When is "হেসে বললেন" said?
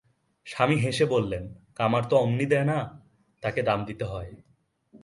0.75-1.43